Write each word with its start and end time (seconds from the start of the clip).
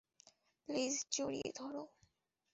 Please, 0.69 0.95
জড়িয়ে 1.11 1.49
ধরো! 1.57 1.83